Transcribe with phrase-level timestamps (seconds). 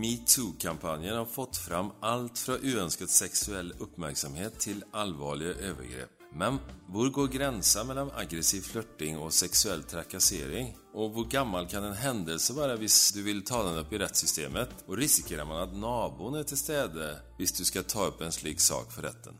[0.00, 6.14] Metoo-kampanjen har fått fram alt fra uønsket seksuell oppmerksomhet til alvorlige overgrep.
[6.32, 6.56] Men
[6.88, 10.70] hvor går grensa mellom aggressiv flørting og seksuell trakassering?
[10.94, 14.72] Og hvor gammel kan en hendelse være hvis du vil ta den opp i rettssystemet?
[14.88, 18.64] Og risikerer man at naboen er til stede hvis du skal ta opp en slik
[18.64, 19.36] sak for retten?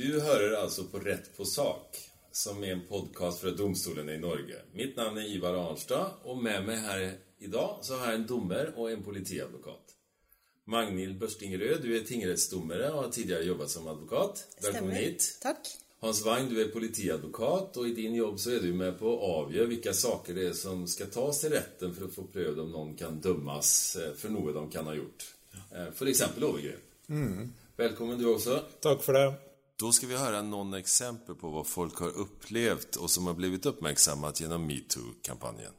[0.00, 2.00] Du hører altså på Rett på sak,
[2.34, 4.64] som er en podkast fra domstolene i Norge.
[4.72, 7.02] Mitt navn er Ivar Arnstad, og med meg her
[7.38, 9.94] i dag så har jeg en dommer og en politiadvokat.
[10.74, 14.42] Magnhild Børstingerød, du er tingrettsdommer og har tidligere jobbet som advokat.
[14.64, 15.28] Velkommen hit.
[15.44, 15.70] Takk.
[16.02, 19.32] Hans Wang, du er politiadvokat, og i din jobb så er du med på å
[19.44, 22.74] avgjøre hvilke saker det er som skal tas til retten for å få prøvd om
[22.74, 23.72] noen kan dømmes
[24.02, 25.30] eh, for noe de kan ha gjort.
[25.94, 26.26] F.eks.
[26.34, 26.94] overgrep.
[27.78, 28.64] Velkommen du også.
[28.82, 29.28] Takk for det.
[29.74, 33.66] Da skal vi høre noen eksempler på hva folk har opplevd, og som har blitt
[33.66, 35.74] oppmerksommet gjennom metoo-kampanjen.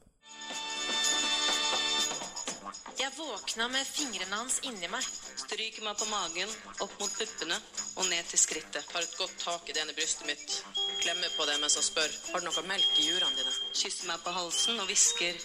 [3.00, 5.08] Jeg våkna med fingrene hans inni meg.
[5.46, 6.52] Stryker meg på magen,
[6.84, 7.56] opp mot puppene
[7.96, 8.84] og ned til skrittet.
[8.92, 10.60] Har et godt tak i det ene brystet mitt.
[11.00, 13.56] Klemmer på det mens han spør har du noe melk i jurene dine.
[13.72, 15.40] Kysser meg på halsen og hvisker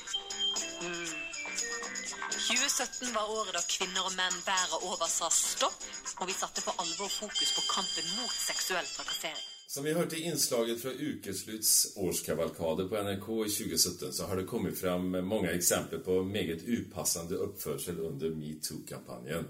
[2.50, 5.84] 2017 var året da kvinner og menn bærer over sa stopp,
[6.20, 9.46] og vi satte for alvor fokus på kampen mot seksuell trakassering.
[9.70, 14.48] Som vi hørte i innslaget fra Ukeslutts årskavalkade på NRK i 2017, så har det
[14.50, 19.46] kommet frem mange eksempler på meget upassende oppførsel under metoo-kampanjen.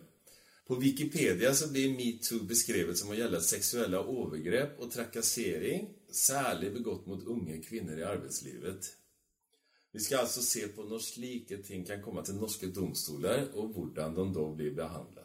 [0.67, 7.09] På Wikipedia så blir metoo beskrevet som å gjelde seksuelle overgrep og trakassering, særlig begått
[7.11, 8.93] mot unge kvinner i arbeidslivet.
[9.93, 14.15] Vi skal altså se på når slike ting kan komme til norske domstoler, og hvordan
[14.15, 15.20] de da blir behandlet.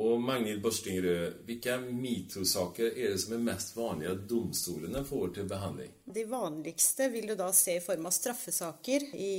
[0.00, 5.48] Og Magnhild Børstingerød, hvilke metoo-saker er det som er mest vanlig at domstolene får til
[5.50, 5.90] behandling?
[6.08, 9.34] De vanligste vil du da se i form av straffesaker i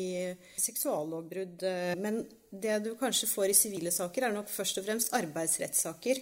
[0.61, 1.65] seksuallovbrudd.
[1.97, 2.21] Men
[2.53, 6.21] det du kanskje får i sivile saker, er nok først og fremst arbeidsrettssaker.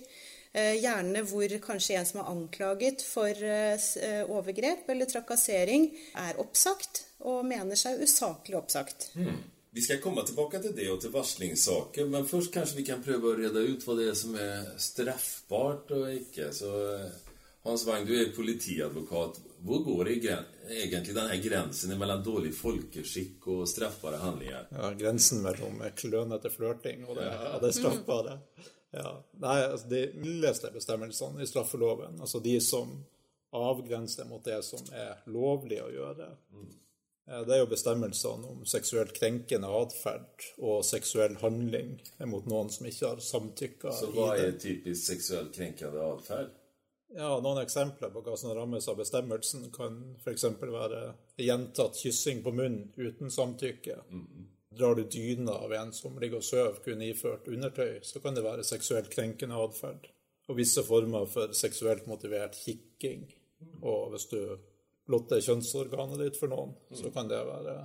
[0.51, 5.89] Eh, Gjerne hvor kanskje en som er anklaget for eh, eh, overgrep eller trakassering,
[6.19, 9.11] er oppsagt og mener seg usaklig oppsagt.
[9.73, 13.29] Vi skal komme tilbake til det og til varslingssaker, men først kanskje vi kan prøve
[13.29, 16.49] å rede ut hva det er som er straffbart og ikke.
[16.55, 17.13] Så eh,
[17.63, 19.39] Hans Wang, du er politiadvokat.
[19.63, 24.67] Hvor går egentlig denne grensen mellom dårlig folkeskikk og straffbare handlinger?
[24.75, 28.39] Ja, grensen mellom klønete flørting og det, ja, det straffbare.
[28.91, 29.13] Ja.
[29.39, 32.91] Nei, altså de mildeste bestemmelsene i straffeloven, altså de som
[33.55, 36.27] avgrenser mot det som er lovlig å gjøre,
[37.45, 41.93] det er jo bestemmelsene om seksuelt krenkende atferd og seksuell handling
[42.27, 46.57] mot noen som ikke har samtykka Så hva er typisk seksuelt krenkende atferd?
[47.11, 50.45] Ja, Noen eksempler på hva som rammes av bestemmelsen, kan f.eks.
[50.61, 51.01] være
[51.43, 53.97] gjentatt kyssing på munnen uten samtykke.
[54.71, 58.45] Drar du dyna av en som ligger og sover kun iført undertøy, så kan det
[58.45, 60.07] være seksuelt krenkende atferd.
[60.47, 63.27] Og visse former for seksuelt motivert kikking.
[63.83, 64.39] Og hvis du
[65.11, 67.75] blotter kjønnsorganet ditt for noen, så kan det være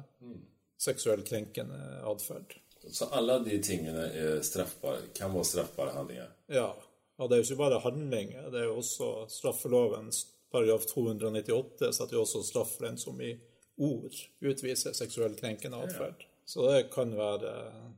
[0.80, 2.54] seksuell krenkende atferd.
[2.86, 6.30] Så alle de tingene er straffbare, kan være straffbare handlinger?
[6.54, 6.70] Ja,
[7.16, 10.22] og det er jo ikke bare handlinger, det er jo også straffelovens
[10.52, 13.32] paragraf 298 setter jo også straff for den som i
[13.82, 16.22] ord utviser seksuell krenkende atferd.
[16.46, 17.54] Så det kan være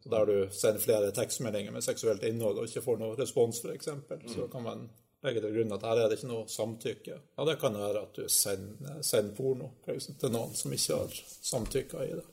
[0.08, 3.90] der du sender flere tekstmeldinger med seksuelt innhold og ikke får noe respons, f.eks.,
[4.32, 4.86] så kan man
[5.26, 7.20] legge til grunn at her er det ikke noe samtykke.
[7.36, 11.22] Ja, det kan være at du sender, sender porno eksempel, til noen som ikke har
[11.52, 12.26] samtykka i det.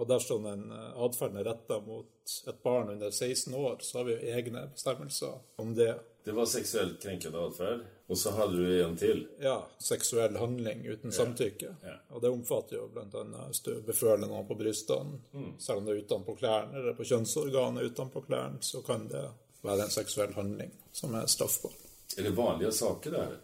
[0.00, 4.06] Og dersom den eh, atferden er retta mot et barn under 16 år, så har
[4.08, 5.92] vi jo egne bestemmelser om det.
[6.24, 9.22] Det var seksuelt krenkende atferd, og så hadde du en til.
[9.40, 11.74] Ja, seksuell handling uten samtykke.
[11.84, 11.98] Ja.
[12.14, 13.24] Og det omfatter jo bl.a.
[13.48, 15.20] hvis du beføler noen på brystene,
[15.58, 19.24] selv om det er utenpå klærne, eller på kjønnsorganet utenpå klærne, så kan det
[19.64, 21.76] være en seksuell handling som er straffbar.
[22.16, 23.38] Er det vanlige saker der?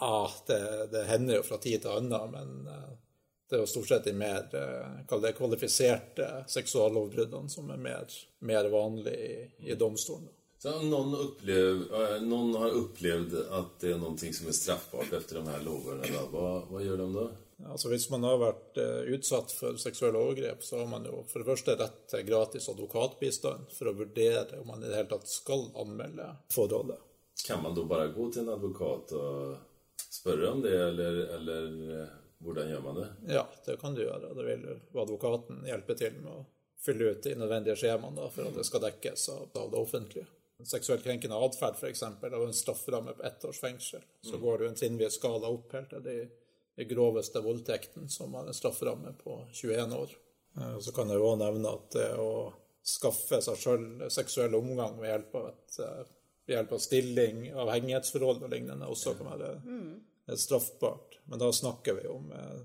[0.00, 2.92] Ja, det, det hender jo fra tid til annen, men eh,
[3.50, 8.14] det er jo stort sett de mer eh, det kvalifiserte seksuallovbruddene som er mer,
[8.48, 9.34] mer vanlig i,
[9.70, 10.30] i domstolen.
[10.60, 15.40] Så noen, upplev, eh, noen har opplevd at det er noe som er straffbart etter
[15.40, 17.28] de her lovene, hva, hva gjør de da?
[17.68, 18.78] Altså Hvis man har vært
[19.12, 23.68] utsatt for seksuelle overgrep, så har man jo for det første rett til gratis advokatbistand
[23.76, 27.04] for å vurdere om man i det hele tatt skal anmelde forholdet.
[27.46, 29.56] Kan man da bare gå til en advokat og
[30.10, 31.68] spørre om det, eller, eller
[32.02, 33.08] eh, hvordan gjør man det?
[33.34, 34.34] Ja, det kan du gjøre.
[34.36, 34.66] Det vil
[35.02, 36.44] advokaten hjelpe til med å
[36.80, 40.26] fylle ut de nødvendige skjemaene for at det skal dekkes av, det offentlige.
[40.64, 44.02] Seksuelt krenkende atferd, f.eks., og en strafferamme på ett års fengsel.
[44.24, 46.16] Så går det jo en trinnvis skala opp helt til de,
[46.76, 50.16] de groveste voldtekten, som har en strafferamme på 21 år.
[50.60, 52.32] Eh, Så kan jeg også nevne at det å
[52.90, 56.04] skaffe seg sjøl seksuell omgang ved hjelp av, et, eh,
[56.46, 59.90] ved hjelp av stilling, avhengighetsforhold og lignende også kan være mm.
[60.36, 61.20] straffbart.
[61.30, 62.60] Men da snakker vi om eh,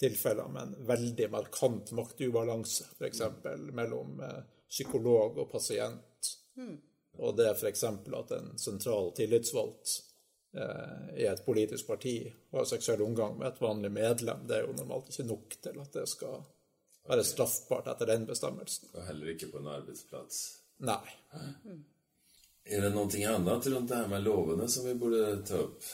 [0.00, 3.22] tilfeller med en veldig markant maktubalanse, f.eks.
[3.72, 6.34] mellom eh, psykolog og pasient.
[7.18, 7.84] Og det er f.eks.
[7.84, 9.94] at en sentral tillitsvalgt
[10.54, 12.20] eh, i et politisk parti
[12.52, 14.46] har seksuell omgang med et vanlig medlem.
[14.46, 16.40] Det er jo normalt ikke nok til at det skal
[17.08, 18.90] være straffbart etter den bestemmelsen.
[18.94, 20.42] Og heller ikke på en arbeidsplass.
[20.86, 21.00] Nei.
[22.68, 25.88] Er det noe annet rundt det her med lovene som vi burde ta opp?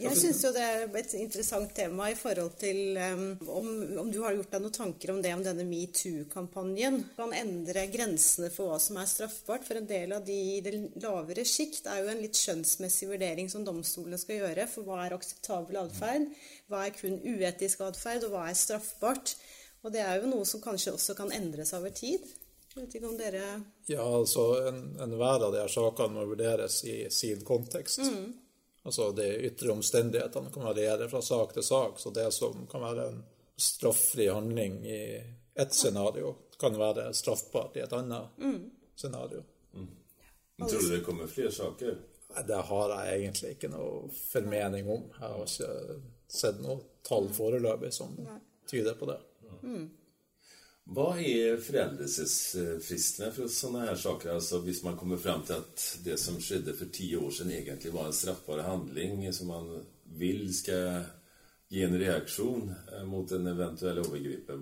[0.00, 3.66] Jeg syns jo det er et interessant tema i forhold til um, om,
[4.00, 8.48] om, du har gjort deg noen tanker om det om denne metoo-kampanjen kan endre grensene
[8.54, 9.66] for hva som er straffbart.
[9.68, 13.52] For en del av de i det lavere sjikt er jo en litt skjønnsmessig vurdering
[13.52, 14.68] som domstolene skal gjøre.
[14.72, 16.30] For hva er akseptabel atferd,
[16.72, 19.36] hva er kun uetisk atferd, og hva er straffbart.
[19.82, 22.24] Og det er jo noe som kanskje også kan endres over tid.
[22.74, 23.48] Jeg vet ikke om dere
[23.90, 28.00] Ja, altså enhver en av de her sakene må vurderes i sin kontekst.
[28.82, 33.08] Altså de ytre omstendighetene kan variere fra sak til sak, så det som kan være
[33.12, 33.20] en
[33.56, 35.02] straffri handling i
[35.54, 38.40] ett scenario, kan være straffbart i et annet
[38.96, 39.42] scenario.
[40.56, 41.96] Men tror du det kommer flere saker?
[42.34, 45.08] Nei, Det har jeg egentlig ikke noe formening om.
[45.20, 46.00] Jeg har ikke
[46.32, 48.14] sett noe tall foreløpig som
[48.70, 49.18] tyder på det.
[50.90, 54.34] Hva er foreldelsesfristene for sånne her saker?
[54.34, 57.94] Altså Hvis man kommer frem til at det som skjedde for ti år siden egentlig
[57.94, 59.68] var en straffbar handling som man
[60.18, 61.04] vil skal
[61.72, 64.58] gi en reaksjon eh, mot en eventuell overgriper,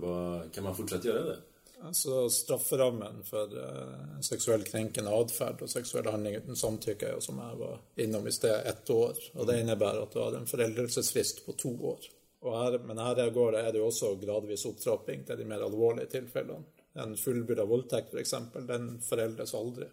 [0.54, 1.38] kan man fortsatt gjøre det?
[1.80, 7.40] Altså Strafferammen for uh, seksuell krenkende atferd og seksuell handling uten samtykke er jo, som
[7.40, 9.16] jeg var innom i sted, ett år.
[9.38, 12.04] Og det innebærer at du har en foreldelsesfrist på to år.
[12.40, 15.64] Og her, men her går det, er det jo også gradvis opptrapping til de mer
[15.66, 16.64] alvorlige tilfellene.
[17.00, 18.32] En fullbyrda voldtekt, f.eks.,
[18.66, 19.86] den foreldes aldri.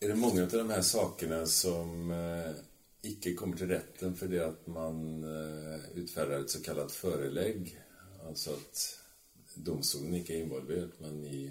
[0.00, 2.58] Er det mange av de her sakene som eh,
[3.06, 7.70] ikke kommer til retten fordi at man eh, utferder et såkalt forelegg?
[8.28, 8.84] Altså at
[9.54, 11.44] domstolen ikke er involvert, men i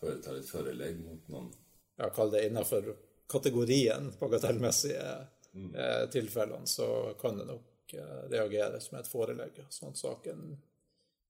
[0.00, 1.52] foretar et forelegg mot noen?
[2.00, 2.90] Ja, kall det innenfor
[3.30, 5.06] kategorien bagatellmessige
[5.54, 10.46] eh, tilfellene, så kan det nok eh, reageres med et forelegg, sånn at saken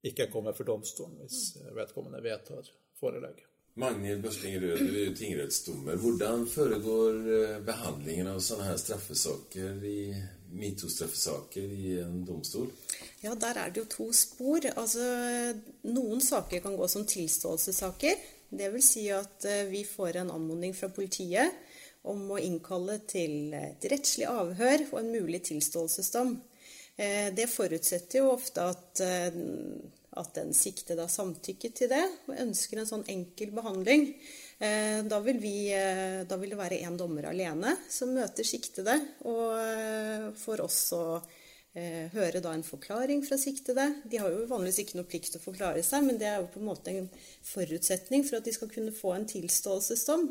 [0.04, 2.68] ikke kommer for domstolen hvis eh, vedkommende vedtar
[3.00, 3.50] forelegget.
[3.76, 5.96] Magnhild Børsting Rød, du er jo tingrettsdommer.
[5.98, 9.98] Hvordan foregår eh, behandlingen av sånne her straffesaker i
[10.54, 12.68] metoo-straffesaker i en domstol?
[13.24, 14.62] Ja, der er det jo to spor.
[14.76, 15.02] Altså,
[15.90, 18.22] noen saker kan gå som tilståelsessaker.
[18.54, 21.58] Det vil si at eh, vi får en anmodning fra politiet
[22.06, 26.36] om å innkalle til et rettslig avhør og en mulig tilståelsesdom.
[26.96, 29.38] Eh, Det forutsetter jo ofte at, eh,
[30.16, 34.14] at den siktede har samtykket til det og ønsker en sånn enkel behandling.
[34.60, 35.70] Eh, Da vil, vi,
[36.28, 38.94] da vil det være én dommer alene som møter siktede,
[39.24, 41.00] og får også
[41.74, 43.88] høre da en forklaring fra siktede.
[44.06, 46.50] De har jo vanligvis ikke noe plikt til å forklare seg, men det er jo
[46.52, 47.08] på en måte en
[47.48, 50.28] forutsetning for at de skal kunne få en tilståelsesdom.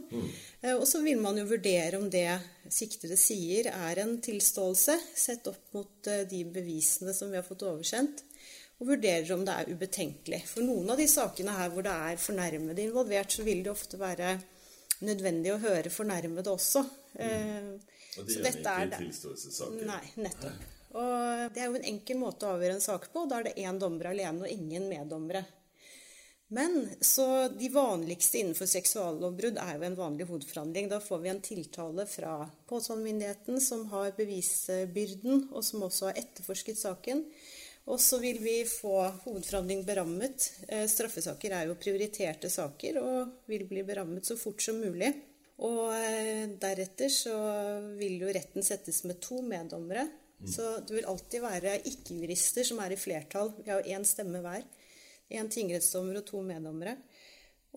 [0.62, 2.30] Eh, Og så vil man jo vurdere om det
[2.72, 7.66] siktede sier er en tilståelse, sett opp mot eh, de bevisene som vi har fått
[7.68, 8.24] oversendt,
[8.80, 10.42] og vurderer om det er ubetenkelig.
[10.48, 14.00] For noen av de sakene her hvor det er fornærmede involvert, så vil det ofte
[14.00, 14.38] være
[15.04, 16.86] nødvendig å høre fornærmede også.
[17.20, 17.76] Mm.
[18.18, 19.86] Og det gjør vi ikke i tilståelsessaker?
[19.92, 20.73] Nei, nettopp.
[20.94, 23.26] Og det er jo en enkel måte å avgjøre en sak på.
[23.30, 25.44] Da er det én dommer alene og ingen meddommere.
[26.54, 30.92] Men så de vanligste innenfor seksuallovbrudd er jo en vanlig hovedforhandling.
[30.92, 32.36] Da får vi en tiltale fra
[32.70, 37.26] påtalemyndigheten som har bevisbyrden, og som også har etterforsket saken.
[37.90, 38.96] Og så vil vi få
[39.26, 40.52] hovedforhandling berammet.
[40.68, 45.10] Eh, Straffesaker er jo prioriterte saker og vil bli berammet så fort som mulig.
[45.58, 47.34] Og eh, deretter så
[47.98, 50.06] vil jo retten settes med to meddommere.
[50.46, 53.54] Så det vil alltid være ikke-jurister som er i flertall.
[53.64, 54.64] Vi har jo én stemme hver.
[55.32, 56.98] Én tingrettsdommer og to meddommere.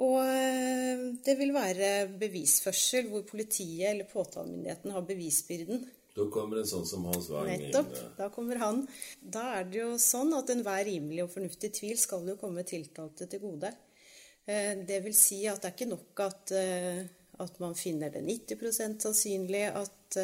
[0.02, 5.86] Og eh, det vil være bevisførsel hvor politiet eller påtalemyndigheten har bevisbyrden.
[6.16, 7.66] Da kommer en sånn som Hans Wang inn.
[7.68, 7.92] Nettopp.
[7.94, 8.82] eh, Da kommer han.
[9.20, 13.28] Da er det jo sånn at enhver rimelig og fornuftig tvil skal jo komme tiltalte
[13.30, 13.70] til gode.
[14.46, 16.52] Eh, Det vil si at det er ikke nok at,
[17.46, 20.16] at man finner det 90% sannsynlig at,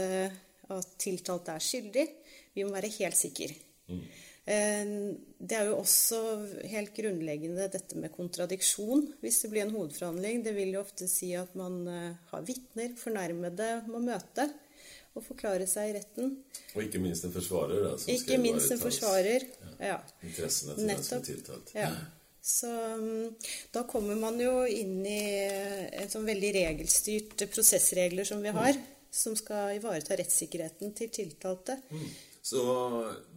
[0.73, 2.07] at tiltalte er skyldig.
[2.55, 3.55] Vi må være helt sikre.
[3.89, 4.05] Mm.
[4.43, 6.19] Det er jo også
[6.67, 10.43] helt grunnleggende dette med kontradiksjon hvis det blir en hovedforhandling.
[10.43, 14.49] Det vil jo ofte si at man eh, har vitner, fornærmede må møte
[15.13, 16.35] og forklare seg i retten.
[16.73, 17.85] Og ikke minst en forsvarer.
[17.85, 19.47] Da, som Ikke minst en forsvarer.
[19.79, 20.01] Ja.
[20.25, 21.73] Interessene til den som er tiltalt.
[21.77, 21.93] Ja.
[22.43, 22.67] Så
[22.99, 23.35] mm,
[23.71, 25.21] da kommer man jo inn i
[26.03, 28.81] en sånn veldig regelstyrt prosessregler som vi har,
[29.13, 31.79] som skal ivareta rettssikkerheten til tiltalte.
[32.43, 32.59] Så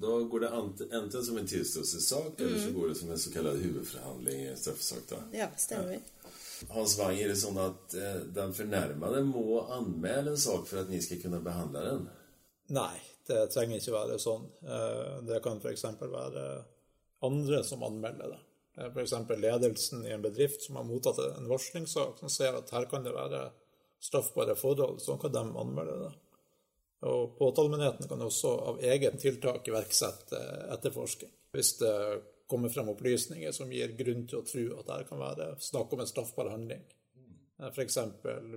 [0.01, 0.49] da går det
[0.97, 5.03] enten som en tilståelsessak, eller så går det som en såkalt hovedforhandling i en straffesak.
[5.09, 5.19] Da.
[5.31, 5.99] Ja, stemmer.
[6.69, 10.89] Hans Wang, är det sånn at eh, den fornærmede må anmelde en sak for at
[10.89, 12.07] ni skal kunne behandle den?
[12.73, 12.95] Nei,
[13.29, 14.47] det trenger ikke være sånn.
[14.65, 15.85] Eh, Det kan f.eks.
[16.01, 16.47] være
[17.29, 18.41] andre som anmelder det.
[18.89, 19.13] F.eks.
[19.37, 23.13] ledelsen i en bedrift som har mottatt en varslingssak, som ser at her kan det
[23.15, 23.49] være
[24.01, 26.13] straffbare forhold, så kan de anmelde det.
[27.05, 30.39] Og påtalemyndigheten kan også av eget tiltak iverksette
[30.73, 31.31] etterforsking.
[31.51, 31.95] Hvis det
[32.47, 36.03] kommer frem opplysninger som gir grunn til å tro at det kan være snakk om
[36.03, 36.83] en straffbar handling.
[37.55, 37.97] F.eks.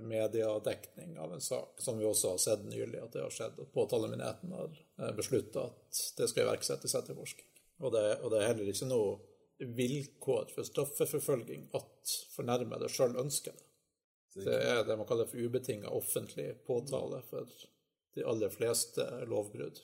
[0.01, 3.61] mediedekning av en sak, som vi også har sett nylig at det har skjedd.
[3.63, 7.47] At påtalemyndigheten har beslutta at det skal iverksettes etterforskning.
[7.79, 9.17] Og det, og det er heller ikke noe
[9.59, 13.65] vilkår for straffeforfølging at fornærmede sjøl ønsker det.
[14.45, 17.49] Det er det man kaller for ubetinga offentlig påtale for
[18.17, 19.81] de aller fleste lovbrudd.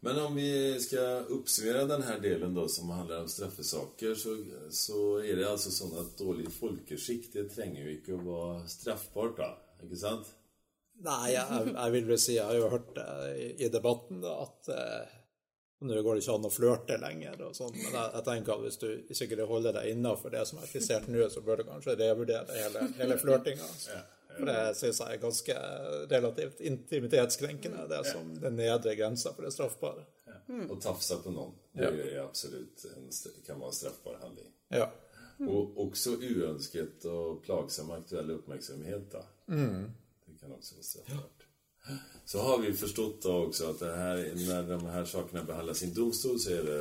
[0.00, 4.36] Men om vi skal oppsummere denne delen da, som handler om straffesaker, så,
[4.70, 9.40] så er det altså sånn at dårlig folkeskikk det trenger jo ikke å være straffbart,
[9.40, 9.48] da.
[9.82, 10.30] Ikke sant?
[11.02, 13.08] Nei, jeg, jeg vil vel si, jeg har jo hørt det
[13.38, 15.16] i, i debatten, da, at eh,
[15.86, 18.64] nå går det ikke an å flørte lenger og sånn, men jeg, jeg tenker at
[18.64, 21.62] hvis du ikke greier å holde deg innafor det som er skissert nå, så bør
[21.62, 23.66] du kanskje revurdere hele, hele flørtinga.
[23.66, 23.98] Altså.
[24.38, 25.56] For det syns jeg er ganske
[26.12, 30.06] relativt intimitetskrenkende, det som den nedre grensa for det straffbare.
[30.48, 33.10] og tafse på noen det er absolutt en,
[33.46, 34.48] kan være en straffbar handling.
[34.74, 34.88] Ja.
[35.46, 39.12] Og også uønsket og plagsom aktuell oppmerksomhet.
[39.12, 39.22] Da.
[39.46, 41.44] Det kan også være straffbart.
[42.28, 45.92] Så har vi forstått da også at det her, når de her sakene behandles i
[45.96, 46.80] domstol, så er det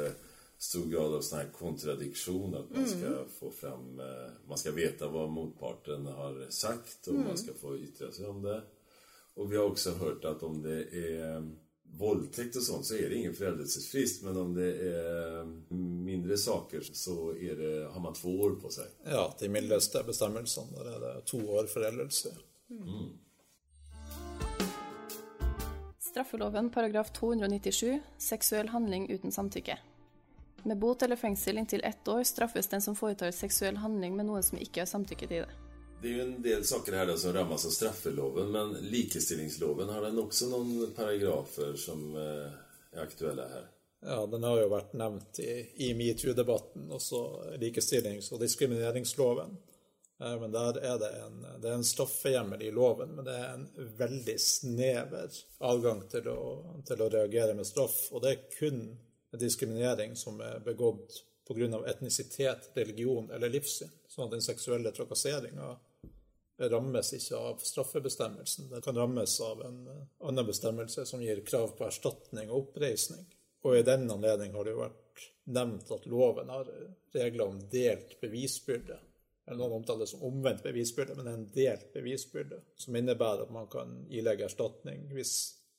[0.58, 2.56] stor grad av sånn her kontradiksjon.
[2.58, 7.38] At man skal få fram eh, Man skal vite hva motparten har sagt, og man
[7.40, 8.60] skal få ytre seg om det.
[9.38, 11.44] Og vi har også hørt at om det er
[11.98, 14.24] voldtekt og sånn, så er det ingen foreldelsesfrist.
[14.26, 18.90] Men om det er mindre saker, så er det, har man to år på seg.
[19.06, 22.34] ja, de mildeste bestemmelsene, der er det to år foreldelse.
[26.08, 29.78] Straffeloven paragraf 297 seksuell handling uten samtykke.
[30.68, 34.44] Med bot eller fengsel inntil ett år straffes den som foretar seksuell handling med noen
[34.44, 35.54] som ikke har samtykket i det.
[36.02, 40.04] Det er jo en del saker her da, som rammes av straffeloven, men likestillingsloven har
[40.06, 42.52] den også noen paragrafer som eh,
[42.94, 43.66] er aktuelle her.
[44.06, 45.56] Ja, den har jo vært nevnt i,
[45.88, 47.24] i metoo-debatten, også
[47.64, 49.58] likestillings- og diskrimineringsloven.
[50.20, 53.50] Eh, Men der er det en, det er en straffehjemmel i loven, men det er
[53.56, 53.68] en
[54.04, 56.40] veldig snever adgang til å,
[56.86, 58.10] til å reagere med straff.
[58.12, 58.90] Og det er kun
[59.32, 61.84] diskriminering som er begått pga.
[61.90, 63.92] etnisitet, religion eller livssyn.
[64.08, 65.76] Sånn at den seksuelle trakasseringa
[66.58, 68.70] rammes ikke av straffebestemmelsen.
[68.70, 69.82] Den kan rammes av en
[70.20, 73.26] annen bestemmelse som gir krav på erstatning og oppreisning.
[73.64, 76.72] Og i den anledning har det jo vært nevnt at loven har
[77.14, 78.98] regler om delt bevisbyrde.
[79.48, 82.62] Eller noen omtaler det som omvendt bevisbyrde, men det er en delt bevisbyrde.
[82.76, 85.36] Som innebærer at man kan ilegge erstatning hvis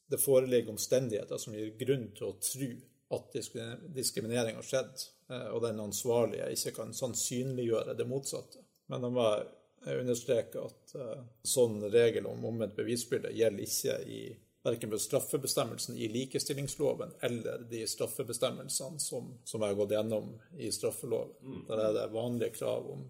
[0.09, 2.71] det foreligger omstendigheter som gir grunn til å tro
[3.15, 8.65] at diskri- diskriminering har skjedd, eh, og den ansvarlige ikke kan sannsynliggjøre det motsatte.
[8.89, 9.47] Men de var
[9.87, 14.23] understreke at eh, sånn regel om omvendt bevisbyrde gjelder ikke i
[14.69, 21.63] verken straffebestemmelsen i likestillingsloven eller de straffebestemmelsene som, som jeg har gått gjennom i straffeloven.
[21.69, 23.07] Der er det vanlige krav om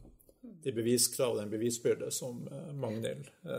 [0.62, 3.58] de beviskrav og den bevisbyrde som eh, Magnhild eh,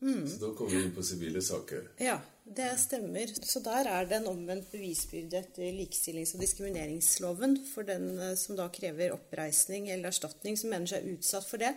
[0.00, 0.30] nevnte.
[0.30, 1.88] Så da kommer vi inn på sivile saker.
[2.00, 3.32] Ja, det stemmer.
[3.42, 8.58] Så der er det en omvendt bevisbyrde etter likestillings- og diskrimineringsloven for den eh, som
[8.58, 11.72] da krever oppreisning eller erstatning, som mener seg utsatt for det.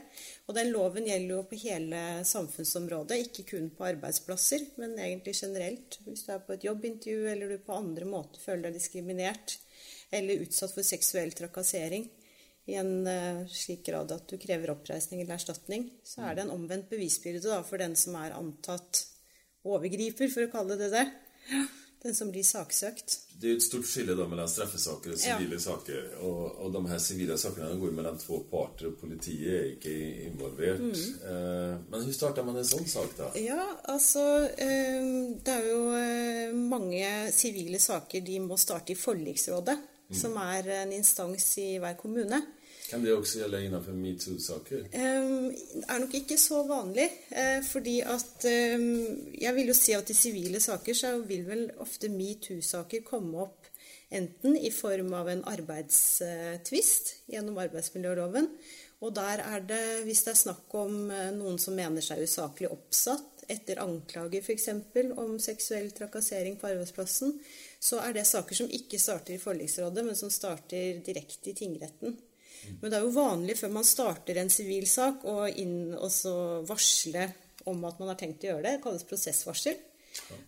[0.48, 6.00] Og den loven gjelder jo på hele samfunnsområdet, ikke kun på arbeidsplasser, men egentlig generelt.
[6.08, 9.60] Hvis du er på et jobbintervju eller du på andre måter føler deg diskriminert
[10.14, 12.06] eller utsatt for seksuell trakassering
[12.66, 16.56] i en eh, slik grad at du krever oppreisning eller erstatning, så er det en
[16.56, 19.06] omvendt bevisbyrde da, for den som er antatt
[19.68, 21.08] overgriper, for å kalle det det.
[22.04, 23.14] Den som blir saksøkt.
[23.40, 26.10] Det er jo et stort skille da mellom straffesaker og sivile saker.
[26.28, 29.94] Og, og de her sivile sakene går mellom to parter, og politiet er ikke
[30.26, 30.84] involvert.
[30.84, 33.30] Eh, men hvordan starter man en sånn sak, da?
[33.40, 35.00] Ja, altså eh,
[35.40, 39.80] Det er jo eh, mange sivile saker de må starte i forliksrådet,
[40.18, 42.42] som er en instans i hver kommune.
[42.90, 44.88] Kan det også gjelde innenfor metoo-saker?
[44.94, 45.48] Um,
[45.88, 48.84] er nok ikke så vanlig, Uh, fordi at um,
[49.42, 53.64] Jeg vil jo si at i sivile saker så vil vel ofte metoo-saker komme opp
[54.14, 58.50] Enten i form av en arbeidstvist gjennom arbeidsmiljøloven,
[59.02, 62.70] og der er det, hvis det er snakk om eh, noen som mener seg usaklig
[62.70, 64.70] oppsatt etter anklager f.eks.
[65.18, 67.34] om seksuell trakassering på arbeidsplassen,
[67.84, 72.16] så er det saker som ikke starter i forliksrådet, men som starter direkte i tingretten.
[72.80, 76.36] Men det er jo vanlig før man starter en sivil sak, å inn og så
[76.68, 77.28] varsle
[77.68, 78.78] om at man har tenkt å gjøre det.
[78.78, 79.82] Det kalles prosessvarsel.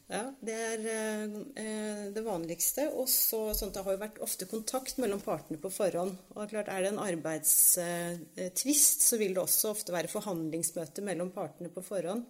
[0.08, 2.88] Ja, Det er eh, det vanligste.
[2.96, 6.14] Og så sånn det har jo vært ofte kontakt mellom partene på forhånd.
[6.36, 11.70] Og klart, er det en arbeidstvist, så vil det også ofte være forhandlingsmøte mellom partene
[11.74, 12.24] på forhånd.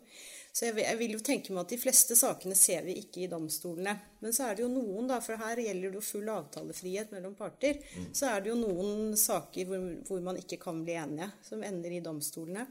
[0.55, 3.31] Så jeg, jeg, vil jo tenke meg at de fleste sakene ser vi ikke i
[3.31, 3.91] domstolene.
[4.23, 7.33] Men så er det jo noen, da, for her gjelder det jo full avtalefrihet mellom
[7.35, 7.81] parter.
[7.91, 8.05] Mm.
[8.15, 11.97] Så er det jo noen saker hvor, hvor man ikke kan bli enige, som ender
[11.97, 12.63] i domstolene.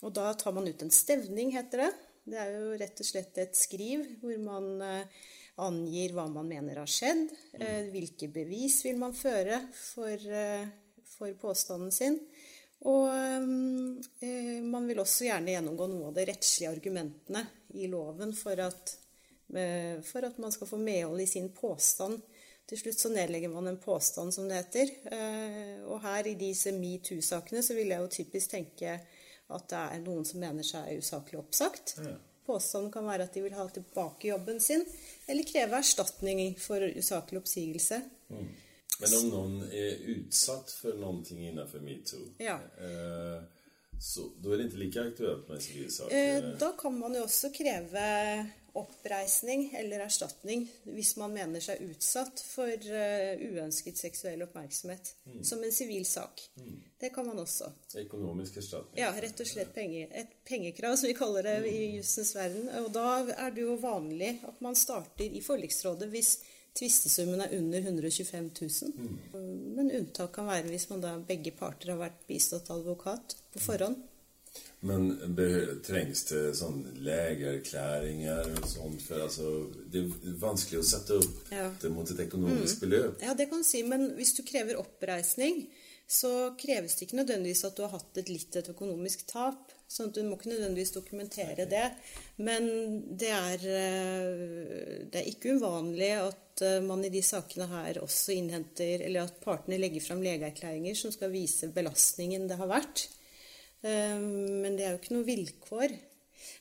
[0.00, 1.90] Og da tar man ut en stevning, heter det.
[2.32, 5.22] Det er jo rett og slett et skriv hvor man eh,
[5.60, 7.28] angir hva man mener har skjedd.
[7.58, 10.64] Eh, hvilke bevis vil man føre for, eh,
[11.12, 12.18] for påstanden sin.
[12.90, 13.46] Og
[14.66, 17.44] man vil også gjerne gjennomgå noe av de rettslige argumentene
[17.78, 18.94] i loven for at,
[20.08, 22.18] for at man skal få medhold i sin påstand.
[22.66, 24.90] Til slutt så nedlegger man en påstand, som det heter.
[25.86, 28.96] Og her i disse metoo-sakene så vil jeg jo typisk tenke
[29.52, 31.96] at det er noen som mener seg usaklig oppsagt.
[32.46, 34.82] Påstanden kan være at de vil ha tilbake jobben sin,
[35.30, 38.00] eller kreve erstatning for usaklig oppsigelse.
[38.32, 38.48] Mm.
[39.02, 42.56] Men om noen er utsatt for noe innenfor metoo, ja.
[42.78, 43.42] eh,
[44.02, 45.92] så da er det ikke like aktuelt med en sivil?
[46.10, 48.08] Eh, da kan man jo også kreve
[48.72, 55.12] oppreisning eller erstatning hvis man mener seg utsatt for uh, uønsket seksuell oppmerksomhet.
[55.28, 55.42] Mm.
[55.44, 56.40] Som en sivil sak.
[56.56, 56.78] Mm.
[57.00, 57.68] Det kan man også.
[58.00, 59.02] Økonomisk erstatning?
[59.02, 60.08] Ja, rett og slett penger.
[60.10, 61.68] et pengekrav, som vi kaller det mm.
[61.68, 62.70] i jussens verden.
[62.80, 63.06] Og da
[63.36, 66.38] er det jo vanlig at man starter i forliksrådet hvis
[66.78, 68.92] tvistesummen er under 125 000.
[68.96, 69.18] Mm.
[69.76, 74.00] Men unntak kan være hvis man da begge parter har vært bistått advokat på forhånd.
[74.84, 75.12] Men
[75.86, 79.04] trengs det sånn legeerklæringer og sånt?
[79.06, 79.52] For altså,
[79.92, 81.68] det er vanskelig å sette opp ja.
[81.80, 82.82] det mot et økonomisk mm.
[82.82, 83.22] beløp.
[83.22, 83.84] Ja, det kan du si.
[83.86, 85.62] Men hvis du krever oppreisning,
[86.12, 89.70] så kreves det ikke nødvendigvis at du har hatt et litt et økonomisk tap.
[89.88, 91.86] sånn at Du må ikke nødvendigvis dokumentere det.
[92.36, 92.68] Men
[93.16, 98.36] det er, eh, det er ikke uvanlig at eh, man i de sakene her også
[98.36, 103.06] innhenter Eller at partene legger fram legeerklæringer som skal vise belastningen det har vært.
[103.82, 105.96] Ehm, men det er jo ikke noe vilkår.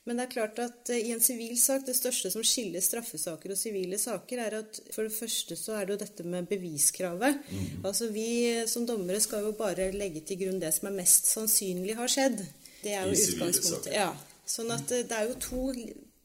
[0.03, 3.53] Men det er klart at eh, i en sivil sak, det største som skiller straffesaker
[3.53, 7.41] og sivile saker, er at for det første så er det jo dette med beviskravet.
[7.51, 7.65] Mm.
[7.85, 8.29] Altså vi
[8.69, 12.41] som dommere skal jo bare legge til grunn det som er mest sannsynlig har skjedd.
[12.81, 13.91] Det er jo I utgangspunktet.
[13.93, 14.09] Ja.
[14.49, 15.67] Sånn at eh, det er jo to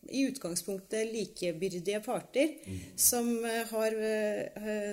[0.06, 2.82] i utgangspunktet likebyrdige parter mm.
[2.94, 3.96] som, eh, har,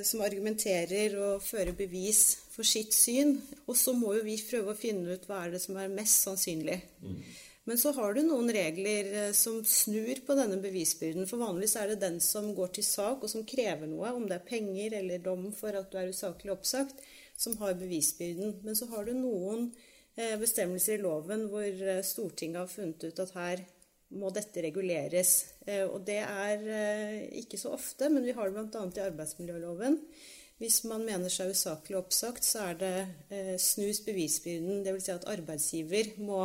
[0.03, 3.37] som argumenterer og fører bevis for sitt syn.
[3.67, 6.25] Og så må jo vi prøve å finne ut hva er det som er mest
[6.27, 6.79] sannsynlig.
[7.05, 7.19] Mm.
[7.63, 11.27] Men så har du noen regler eh, som snur på denne bevisbyrden.
[11.29, 14.39] For vanligvis er det den som går til sak, og som krever noe, om det
[14.39, 16.99] er penger eller dom for at du er usaklig oppsagt,
[17.39, 18.59] som har bevisbyrden.
[18.67, 19.69] Men så har du noen
[20.17, 23.63] eh, bestemmelser i loven hvor eh, Stortinget har funnet ut at her
[24.13, 25.29] må dette reguleres.
[25.89, 26.59] Og det er
[27.39, 28.83] ikke så ofte, men vi har det bl.a.
[28.85, 29.95] i arbeidsmiljøloven.
[30.61, 34.83] Hvis man mener seg usaklig oppsagt, så er det snus bevisbyrden.
[34.85, 35.07] Dvs.
[35.07, 36.43] Si at arbeidsgiver må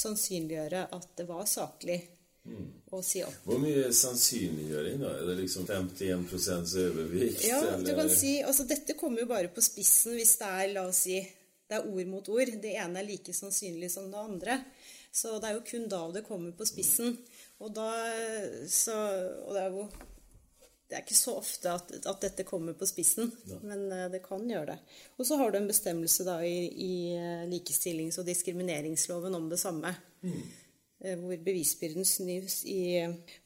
[0.00, 1.98] sannsynliggjøre at det var saklig
[2.48, 2.68] mm.
[2.92, 3.42] å si opp.
[3.46, 5.12] Hvor mye sannsynliggjøring, da?
[5.18, 7.44] Er det liksom 51 overvikt?
[7.48, 10.86] Ja, du kan si, altså Dette kommer jo bare på spissen hvis det er la
[10.90, 11.20] oss si,
[11.70, 12.56] det er ord mot ord.
[12.62, 14.60] Det ene er like sannsynlig som det andre.
[15.12, 17.16] Så det er jo kun da det kommer på spissen.
[17.60, 17.90] Og, da,
[18.70, 18.96] så,
[19.46, 19.84] og det er jo
[20.90, 23.58] det er ikke så ofte at, at dette kommer på spissen, ja.
[23.62, 24.96] men uh, det kan gjøre det.
[25.20, 29.60] Og så har du en bestemmelse da i, i uh, likestillings- og diskrimineringsloven om det
[29.62, 29.92] samme.
[30.26, 30.40] Mm.
[31.00, 32.80] Uh, hvor bevisbyrden snus i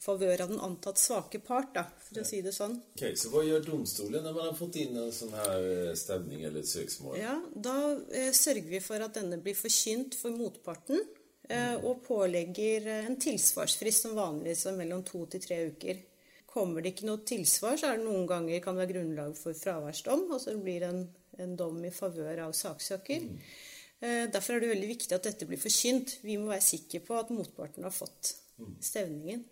[0.01, 2.23] favør av den antatt svake part, da, for ja.
[2.25, 2.79] å si det sånn.
[2.95, 5.69] Ok, Så hva gjør domstolen når man har fått inn en sånn her
[6.01, 7.19] stemning eller et søksmål?
[7.21, 7.77] Ja, Da
[8.33, 11.05] sørger vi for at denne blir forkynt for motparten.
[11.45, 11.83] Mm.
[11.85, 15.99] Og pålegger en tilsvarsfrist som vanligvis er mellom to til tre uker.
[16.55, 19.57] Kommer det ikke noe tilsvar, så er det noen ganger kan det være grunnlag for
[19.59, 20.29] fraværsdom.
[20.31, 21.01] og så blir det en,
[21.43, 23.25] en dom i favør av saksøker.
[23.27, 23.41] Mm.
[23.99, 26.19] Eh, derfor er det veldig viktig at dette blir forkynt.
[26.23, 28.79] Vi må være sikre på at motparten har fått mm.
[28.79, 29.43] stevningen.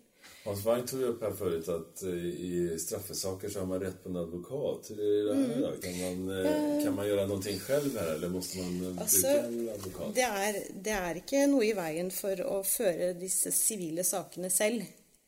[0.44, 4.10] Hans Wang tok opp her forut at uh, i straffesaker så har man rett på
[4.10, 4.90] en advokat.
[4.92, 5.78] Mm.
[5.80, 10.12] Kan, man, uh, kan man gjøre noe selv her, eller må man altså, en advokat?
[10.16, 14.84] Det er, det er ikke noe i veien for å føre disse sivile sakene selv.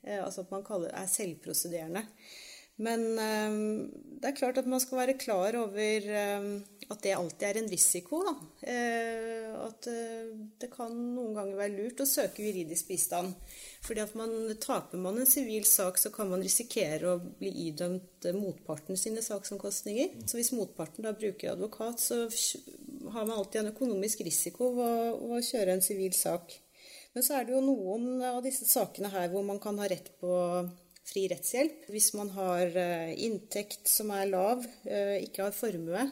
[0.07, 2.07] Eh, altså at man kaller, er selvprosederende.
[2.77, 3.61] Men eh,
[4.21, 6.49] det er klart at man skal være klar over eh,
[6.87, 8.21] at det alltid er en risiko.
[8.27, 8.35] Da.
[8.71, 10.29] Eh, at eh,
[10.61, 13.33] det kan noen ganger være lurt å søke juridisk bistand.
[13.87, 18.29] Fordi at man, Taper man en sivil sak, så kan man risikere å bli idømt
[18.37, 20.21] motparten sine saksomkostninger.
[20.29, 22.27] Så hvis motparten da bruker advokat, så
[23.15, 26.61] har man alltid en økonomisk risiko ved å kjøre en sivil sak.
[27.17, 30.11] Men så er det jo noen av disse sakene her hvor man kan ha rett
[30.21, 30.35] på
[31.07, 31.87] fri rettshjelp.
[31.89, 36.03] Hvis man har eh, inntekt som er lav, eh, ikke har formue.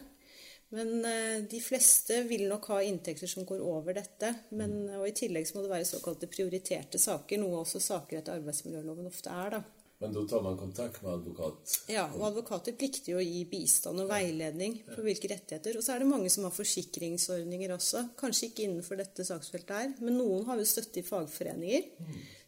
[0.72, 4.32] Men eh, de fleste vil nok ha inntekter som går over dette.
[4.56, 8.40] Men, og I tillegg så må det være såkalte prioriterte saker, noe også saker etter
[8.40, 9.58] arbeidsmiljøloven ofte er.
[9.58, 9.62] da.
[10.04, 11.74] Men da tar man kontakt med advokat?
[11.88, 15.78] Ja, og advokater plikter jo å gi bistand og veiledning på hvilke rettigheter.
[15.80, 18.02] Og så er det mange som har forsikringsordninger også.
[18.20, 21.88] Kanskje ikke innenfor dette saksfeltet her, men noen har jo støtte i fagforeninger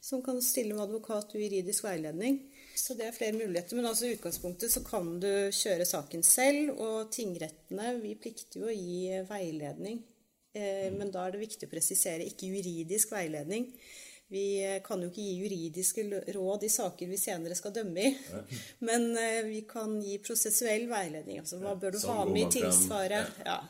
[0.05, 2.43] som kan stille med advokat og juridisk veiledning.
[2.77, 3.81] Så det er flere muligheter.
[3.81, 8.69] Men altså i utgangspunktet så kan du kjøre saken selv, og tingrettene vi plikter jo
[8.69, 10.03] å gi veiledning.
[10.53, 13.71] Eh, men da er det viktig å presisere ikke juridisk veiledning.
[14.29, 18.13] Vi eh, kan jo ikke gi juridiske råd i saker vi senere skal dømme i.
[18.89, 21.39] Men eh, vi kan gi prosessuell veiledning.
[21.45, 23.43] Altså hva bør du ha med i tilsvaret?
[23.47, 23.61] Ja.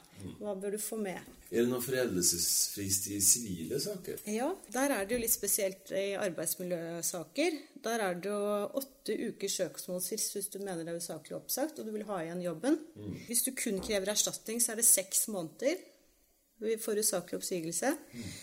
[0.40, 1.21] Hva bør du få med?
[1.47, 4.23] Er det noen foreldelsesfrist i sivile saker?
[4.33, 7.59] Ja, der er det jo litt spesielt i arbeidsmiljøsaker.
[7.85, 8.40] Der er det jo
[8.81, 12.42] åtte ukers søksmålsfrist hvis du mener det er usaklig oppsagt og du vil ha igjen
[12.49, 12.81] jobben.
[12.97, 13.12] Mm.
[13.29, 15.85] Hvis du kun krever erstatning, så er det seks måneder
[16.57, 17.92] for saklig oppsigelse.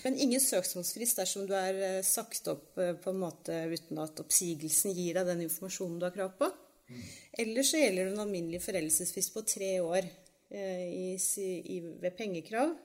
[0.03, 4.21] Men ingen søksmålsfrist dersom du er eh, sagt opp eh, på en måte uten at
[4.21, 6.49] oppsigelsen gir deg den informasjonen du har krav på.
[6.93, 12.13] Ellers Eller så gjelder det en alminnelig foreldelsesfrist på tre år eh, i, i, ved
[12.17, 12.75] pengekrav.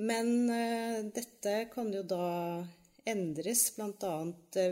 [0.00, 0.48] Men
[1.12, 2.28] dette kan jo da
[3.10, 4.12] endres bl.a.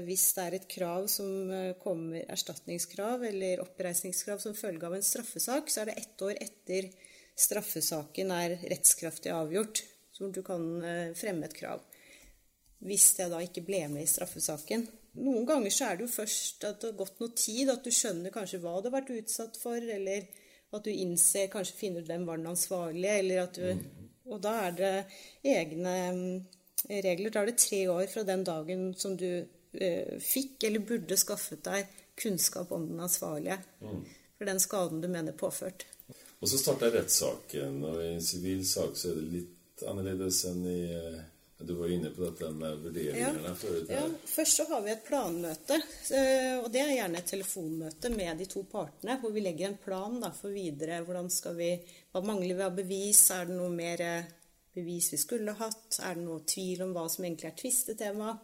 [0.07, 1.51] Hvis det er et krav som
[1.83, 6.88] kommer, erstatningskrav eller oppreisningskrav som følge av en straffesak, så er det ett år etter
[7.38, 11.85] straffesaken er rettskraftig avgjort, så du kan eh, fremme et krav.
[12.85, 14.87] Hvis det da ikke ble med i straffesaken.
[15.18, 17.90] Noen ganger så er det jo først at det har gått noe tid, at du
[17.94, 20.29] skjønner kanskje hva du har vært utsatt for, eller
[20.74, 24.51] at du innser, kanskje finner ut hvem var den ansvarlige, eller at du Og da
[24.66, 24.88] er det
[25.48, 26.40] egne mm,
[26.90, 27.31] regler.
[27.33, 29.31] Da er det tre år fra den dagen som du
[29.72, 34.03] eh, fikk eller burde skaffet deg kunnskap om den ansvarlige mm.
[34.37, 35.87] for den skaden du mener påført.
[36.38, 40.62] Og så starta rettssaken, og i en sivil sak så er det litt annerledes enn
[40.70, 41.18] i eh,
[41.61, 43.55] du var inne på dette med vurderingene
[43.88, 45.81] ja, Ja, først så har vi et planmøte.
[46.14, 49.81] Eh, og det er gjerne et telefonmøte med de to partene, hvor vi legger en
[49.83, 51.01] plan da, for videre.
[51.03, 51.72] Hvordan skal vi,
[52.14, 53.24] Hva mangler vi av bevis?
[53.35, 54.31] Er det noe mer eh,
[54.79, 55.98] bevis vi skulle hatt?
[55.98, 58.37] Er det noe tvil om hva som egentlig er tvistetema?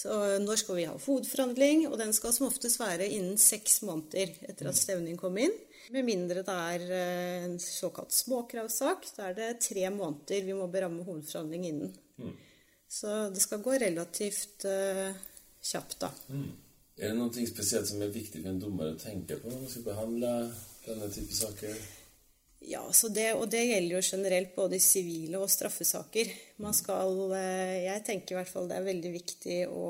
[0.00, 1.86] Så når skal vi ha hovedforhandling?
[1.86, 5.54] Og den skal som oftest være innen seks måneder etter at stevningen kom inn.
[5.90, 10.68] Med mindre det er eh, en såkalt småkravssak, da er det tre måneder vi må
[10.70, 11.94] beramme hovedforhandling innen.
[12.20, 12.36] Mm.
[12.90, 15.10] Så det skal gå relativt uh,
[15.62, 16.10] kjapt, da.
[16.30, 16.50] Mm.
[16.98, 19.72] Er det noe spesielt som er viktig for en dommer å tenke på når man
[19.72, 20.32] skal behandle
[20.84, 21.76] denne type saker?
[22.60, 22.82] Ja,
[23.14, 26.28] det, og det gjelder jo generelt både i sivile og straffesaker.
[26.60, 29.86] Man skal, eh, Jeg tenker i hvert fall det er veldig viktig å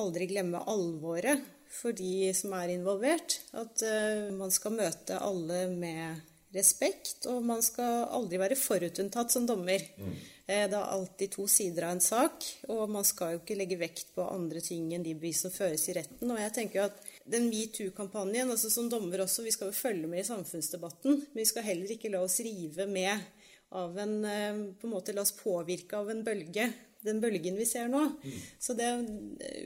[0.00, 3.40] aldri glemme alvoret for de som er involvert.
[3.56, 6.20] At uh, man skal møte alle med
[6.52, 9.84] respekt, og man skal aldri være forutunntatt som dommer.
[9.96, 10.12] Mm.
[10.44, 13.80] Uh, det er alltid to sider av en sak, og man skal jo ikke legge
[13.80, 16.28] vekt på andre ting enn de bevis som føres i retten.
[16.28, 20.10] Og jeg tenker jo at den metoo-kampanjen, altså som dommer også, vi skal jo følge
[20.10, 23.30] med i samfunnsdebatten, men vi skal heller ikke la oss rive med
[23.72, 26.68] av en, uh, på en måte la oss påvirke av en bølge
[27.02, 28.02] den bølgen vi ser nå.
[28.22, 28.38] Mm.
[28.62, 28.88] Så det,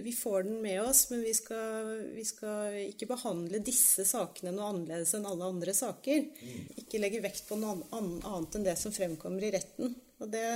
[0.04, 4.72] vi får den med oss, men vi skal, vi skal, ikke behandle disse sakene noe
[4.72, 6.26] annerledes enn alle andre saker.
[6.32, 6.66] Mm.
[6.82, 9.94] Ikke legge vekt på noe annet enn det som fremkommer i retten.
[10.20, 10.48] Og det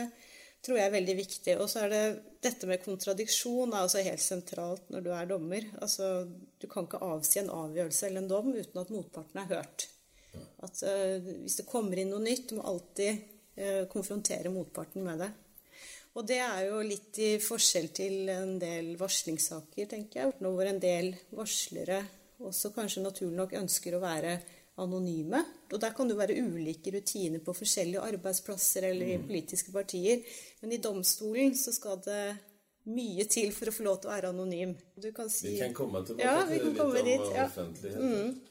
[0.64, 1.56] tror jeg er veldig viktig.
[1.60, 2.04] Og så er det
[2.44, 5.66] dette med kontradiksjon er også helt sentralt når du er dommer.
[5.80, 6.28] Altså,
[6.60, 9.88] du kan ikke avsi en avgjørelse eller en dom uten at motparten er hørt.
[10.62, 13.22] At uh, Hvis det kommer inn noe nytt, du må alltid
[13.58, 15.30] uh, konfrontere motparten med det.
[16.18, 20.38] Og det er jo litt i forskjell til en del varslingssaker, tenker jeg.
[20.42, 22.00] Nå Hvor en del varslere
[22.40, 24.34] også kanskje naturlig nok ønsker å være
[24.80, 25.42] anonyme.
[25.70, 29.26] Og der kan det være ulike rutiner på forskjellige arbeidsplasser eller i mm.
[29.28, 30.22] politiske partier.
[30.62, 32.22] Men i domstolen så skal det
[32.90, 34.72] mye til for å få lov til å være anonym.
[34.96, 37.44] Si, vi kan komme tilbake ja, til litt om dit, ja.
[37.46, 38.00] offentlighet.
[38.00, 38.49] Mm.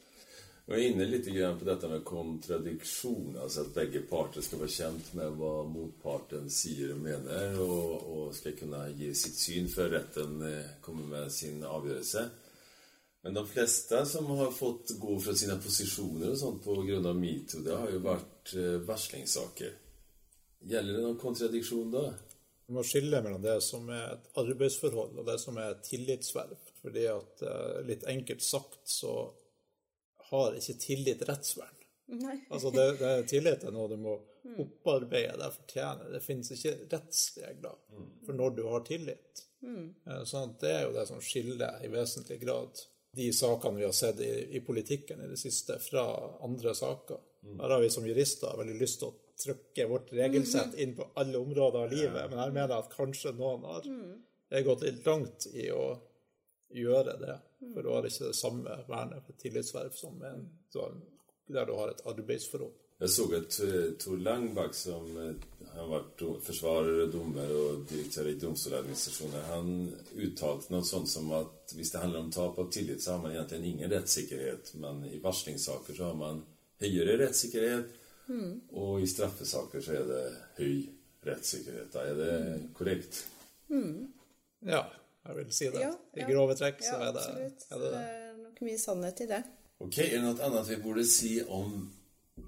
[0.69, 5.07] Vi er inne litt på dette med kontradiksjon, altså at begge parter skal være kjent
[5.17, 10.43] med hva motparten sier og mener, og, og skal kunne gi sitt syn før retten
[10.45, 12.27] eh, kommer med sin avgjørelse.
[13.25, 17.73] Men de fleste som har fått gå fra sine posisjoner og sånt av metoo, det
[17.73, 19.73] har jo vært eh, varslingssaker.
[20.69, 22.05] Gjelder det noen kontradiksjon da?
[22.69, 26.57] Vi må skille mellom det som er et arbeidsforhold og det som er et tillitsverv.
[26.85, 29.17] Fordi at eh, litt enkelt sagt så
[30.31, 31.75] har ikke tillit rettsvern.
[32.09, 32.39] Nei.
[32.49, 34.15] Altså det, det Tillit er noe du må
[34.63, 36.07] opparbeide deg fortjene.
[36.13, 37.75] Det finnes ikke rettsregler
[38.25, 39.43] for når du har tillit.
[40.07, 42.81] Eh, Sånn at det er jo det som skiller i vesentlig grad
[43.17, 46.03] de sakene vi har sett i, i politikken i det siste, fra
[46.45, 47.17] andre saker.
[47.59, 51.39] Her har vi som jurister veldig lyst til å trykke vårt regelsett inn på alle
[51.39, 53.85] områder av livet, men her mener jeg at kanskje noen har
[54.65, 55.85] gått litt langt i å
[56.75, 60.45] gjøre det, for da er det ikke det samme vernet for tillitsverv som en,
[61.49, 62.75] der du har et arbeidsforhold.
[62.99, 68.27] Jeg så at eh, Tor Langbakk, som eh, har vært forsvarer forsvarer, dommer og direktør
[68.27, 69.69] i domstoladministrasjonen, han
[70.19, 73.37] uttalte noe sånt som at hvis det handler om tap av tillit, så har man
[73.37, 74.73] egentlig ingen rettssikkerhet.
[74.83, 76.43] Men i varslingssaker så har man
[76.83, 77.95] høyere rettssikkerhet,
[78.77, 80.23] og i straffesaker så er det
[80.59, 80.75] høy
[81.25, 81.95] rettssikkerhet.
[82.03, 82.35] Er det
[82.77, 83.23] korrekt?
[84.67, 84.83] Ja,
[85.29, 85.85] jeg vil si det.
[85.85, 87.65] Ja, I grove trekk Ja, så er det, absolutt.
[87.69, 88.03] er det Det det.
[88.09, 89.41] er nok mye sannhet i det.
[89.79, 91.75] Ok, er det noe annet vi burde si om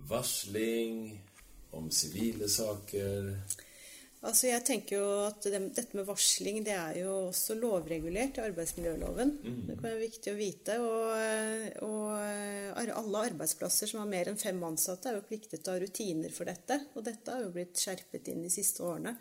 [0.10, 1.20] varsling,
[1.78, 3.36] om sivile saker?
[4.22, 8.44] Altså jeg tenker jo at det, Dette med varsling det er jo også lovregulert i
[8.44, 9.32] arbeidsmiljøloven.
[9.66, 10.76] Det kan være viktig å vite.
[10.84, 12.12] Og, og
[13.02, 16.36] alle arbeidsplasser som har mer enn fem ansatte, er jo pliktet til å ha rutiner
[16.36, 16.78] for dette.
[16.94, 19.16] Og dette har jo blitt skjerpet inn de siste årene.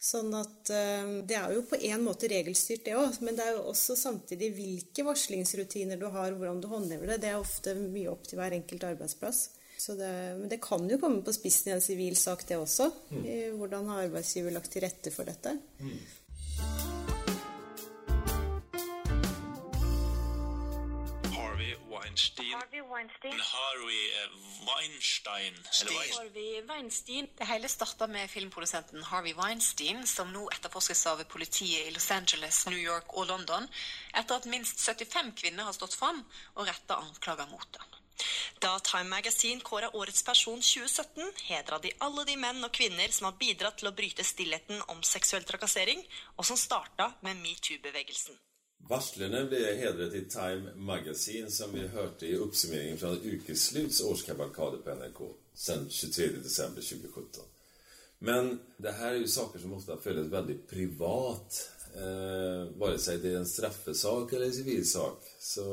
[0.00, 3.18] Sånn at eh, Det er jo på en måte regelstyrt, det òg.
[3.24, 7.22] Men det er jo også samtidig hvilke varslingsrutiner du har, hvordan du håndhever det.
[7.24, 9.48] Det er ofte mye opp til hver enkelt arbeidsplass.
[9.80, 12.90] Så det, men det kan jo komme på spissen i en sivil sak, det også.
[13.24, 15.54] I hvordan har arbeidsgiver lagt til rette for dette?
[15.80, 16.19] Harvey
[22.10, 22.52] Weinstein.
[22.52, 23.38] Harvey Weinstein.
[23.38, 24.28] Harvey eh,
[24.66, 25.54] Weinstein.
[26.18, 27.28] Harvey Weinstein.
[27.38, 32.66] Det hele starta med filmprodusenten Harvey Weinstein, som nå etterforskes av politiet i Los Angeles,
[32.66, 33.68] New York og London,
[34.10, 36.24] etter at minst 75 kvinner har stått fram
[36.56, 37.96] og retta anklager mot ham.
[38.58, 43.30] Da Time Magazine kåra årets person 2017, hedra de alle de menn og kvinner som
[43.30, 46.02] har bidratt til å bryte stillheten om seksuell trakassering,
[46.36, 48.49] og som starta med metoo-bevegelsen.
[48.88, 54.94] Varslerne ble hedret i Time Magazine, som vi hørte i oppsummeringen fra Ukesluts årskavalkade på
[54.98, 55.20] NRK
[55.54, 56.40] sen 23.
[56.42, 57.44] desember 2017.
[58.18, 61.60] Men det her er jo saker som ofte føles veldig privat.
[61.94, 65.28] Eh, Vare seg det er en straffesak eller en sivil sak.
[65.40, 65.66] Så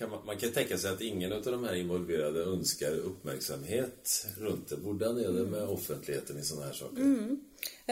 [0.00, 4.70] kan man, man kan tenke seg at ingen av de her involverede ønsker oppmerksomhet rundt
[4.72, 4.78] det.
[4.80, 7.10] Hvordan er det med offentligheten i sånne her saker?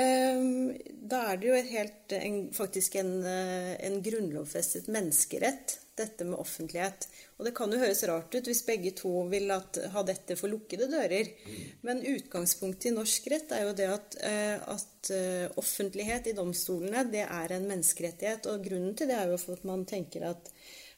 [0.01, 0.71] Ehm,
[1.09, 7.09] Da er det jo helt, en, faktisk en, eh, en grunnlovfestet menneskerett, dette med offentlighet.
[7.37, 10.49] Og det kan jo høres rart ut hvis begge to vil at, ha dette for
[10.49, 11.29] lukkede dører.
[11.85, 17.05] Men utgangspunktet i norsk rett er jo det at, eh, at eh, offentlighet i domstolene,
[17.13, 18.49] det er en menneskerettighet.
[18.49, 20.53] Og grunnen til det er jo at man tenker at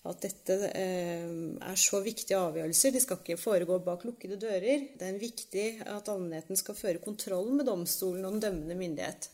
[0.09, 1.27] at dette eh,
[1.61, 2.95] er så viktige avgjørelser.
[2.95, 4.87] De skal ikke foregå bak lukkede dører.
[4.97, 9.29] Det er viktig at allmennheten skal føre kontroll med domstolen og den dømmende myndighet.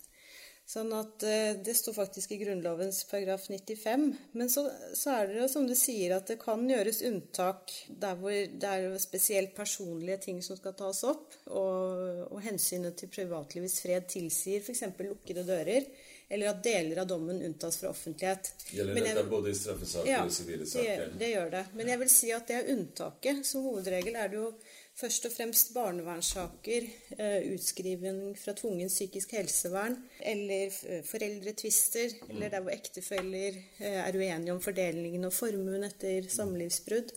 [0.66, 4.08] Sånn at eh, Det står faktisk i Grunnlovens paragraf 95.
[4.34, 4.64] Men så,
[4.98, 8.98] så er det som du sier at det kan gjøres unntak der hvor det er
[8.98, 14.82] spesielt personlige ting som skal tas opp, og, og hensynet til privatlivets fred tilsier f.eks.
[15.06, 15.86] lukkede dører,
[16.28, 18.52] eller at deler av dommen unntas fra offentlighet.
[18.70, 21.12] Gjelder Men jeg- dette både i straffesaker ja, og sivile det, saker?
[21.18, 21.64] det gjør det.
[21.74, 23.46] Men jeg vil si at det er unntaket.
[23.46, 24.50] Som hovedregel er det jo
[24.96, 30.70] først og fremst barnevernssaker, eh, utskriving fra tvungen psykisk helsevern, eller
[31.02, 32.30] foreldretvister, mm.
[32.30, 37.12] eller der hvor ektefeller eh, er uenige om fordelingen og formuen etter samlivsbrudd.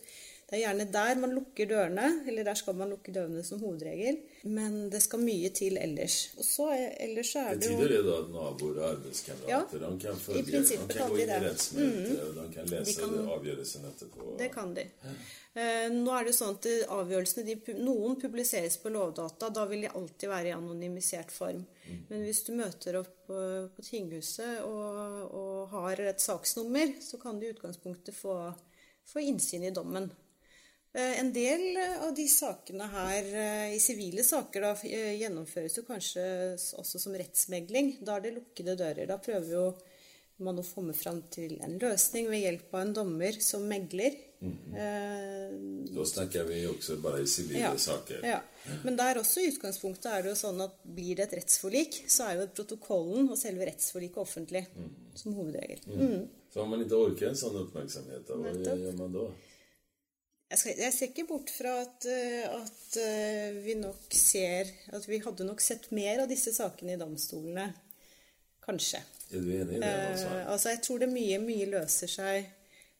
[0.50, 4.16] Det er gjerne der man lukker dørene, eller der skal man lukke dørene som hovedregel.
[4.50, 6.16] Men det skal mye til ellers.
[6.40, 9.84] Og så er, ellers så er det jo Betyr det da at naboer og arbeidskamerater
[9.84, 11.52] Ja, kan følge, i prinsippet kan de det.
[11.76, 12.08] Mm
[12.40, 14.30] de kan lese De kan- avgjørelsen etterpå?
[14.40, 14.84] Det kan de.
[15.54, 19.50] Eh, nå er det sånn at avgjørelsene de, Noen publiseres på Lovdata.
[19.54, 21.62] Da vil de alltid være i anonymisert form.
[22.08, 23.38] Men hvis du møter opp på,
[23.76, 28.34] på tinghuset og, og har et saksnummer, så kan du i utgangspunktet få,
[29.06, 30.10] få innsyn i dommen.
[30.92, 35.82] Eh, En del av de sakene her, eh, i sivile saker, da, eh, gjennomføres jo
[35.86, 36.24] kanskje
[36.80, 37.98] også som rettsmegling.
[38.04, 39.06] Da er det lukkede dører.
[39.06, 39.74] Da prøver jo
[40.40, 44.16] man å komme fram til en løsning ved hjelp av en dommer som megler.
[44.42, 45.50] Eh,
[45.94, 48.22] Da snakker vi også bare i sivile ja, saker.
[48.24, 48.40] ja.
[48.84, 52.30] Men der også i utgangspunktet er det jo sånn at blir det et rettsforlik, så
[52.30, 54.66] er jo protokollen og selve rettsforliket offentlig
[55.14, 55.80] som hovedregel.
[55.86, 56.28] Mm.
[56.52, 59.26] Så om man ikke orker en sånn oppmerksomhet, hva gjør man da?
[60.50, 65.06] Jeg, skal, jeg ser ikke bort fra at, eh, at eh, vi nok ser At
[65.06, 67.68] vi hadde nok sett mer av disse sakene i domstolene.
[68.64, 69.02] Kanskje.
[69.30, 69.86] Er du enig i det?
[69.86, 70.32] Eh, Altså?
[70.46, 72.50] altså, jeg tror det mye, mye løser seg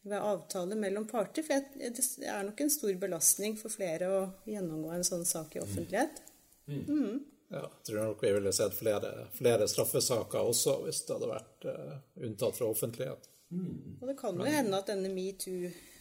[0.06, 1.44] ved avtale mellom parter.
[1.44, 5.58] For jeg, det er nok en stor belastning for flere å gjennomgå en sånn sak
[5.58, 6.22] i offentlighet.
[6.70, 7.18] Mm.
[7.50, 11.66] Ja, jeg tror nok vi ville sett flere, flere straffesaker også hvis det hadde vært
[11.66, 13.26] uh, unntatt fra offentlighet.
[13.50, 15.10] Og det kan jo hende at denne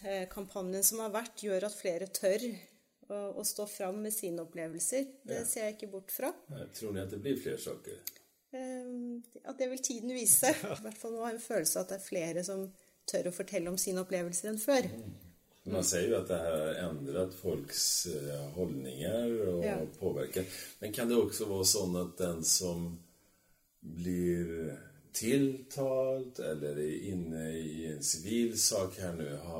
[0.03, 2.45] metoo-kampanjen som har vært, gjør at flere tør
[3.09, 5.05] å, å stå fram med sine opplevelser.
[5.25, 5.45] Det Ja.
[5.45, 6.33] ser jeg ikke bort fra.
[6.49, 7.99] Jeg Tror ni at det blir flere saker?
[8.51, 10.49] Ja, det vil tiden vise.
[10.49, 12.71] I hvert fall nå har jeg en følelse av at det er flere som
[13.09, 14.87] tør å fortelle om sine opplevelser enn før.
[15.69, 18.07] Man ser jo at det har endret folks
[18.55, 19.77] holdninger og Ja.
[19.99, 20.47] påvirket.
[20.81, 22.99] Men kan det også være sånn at den som
[23.83, 24.77] blir
[25.13, 29.58] tiltalt eller inne i en sivil sak her nå, har,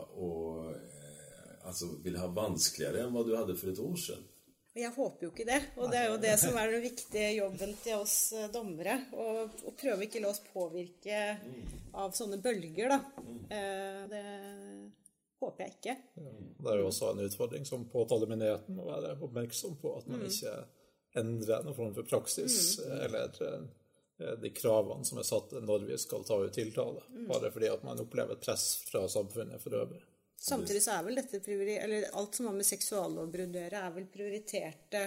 [1.69, 4.25] eh, vil ha vanskeligere enn hva du hadde for et år siden.
[4.79, 5.57] Jeg håper jo ikke det.
[5.81, 8.99] Og det er jo det som er den viktige jobben til oss eh, dommere.
[9.11, 11.17] Å, prøve ikke la oss påvirke
[11.97, 12.99] av sånne bølger, da.
[13.49, 14.23] Eh, Det
[15.41, 15.95] håper jeg ikke.
[16.59, 20.27] Det er jo også en utfordring som påtalemyndigheten å være oppmerksom på, at man Mm.
[20.27, 20.55] ikke
[21.15, 22.91] endrer noen form for praksis Mm.
[22.91, 27.27] eh, eller de kravene som er satt når vi skal ta ut tiltale, Mm.
[27.27, 30.01] bare fordi at man opplever et press fra samfunnet for øvrig.
[30.39, 31.41] Samtidig så er vel dette
[31.83, 35.01] eller alt som har med seksuallovbrudd å gjøre, er vel prioriterte